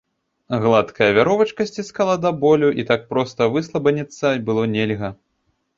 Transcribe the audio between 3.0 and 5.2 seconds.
проста выслабаніцца было нельга.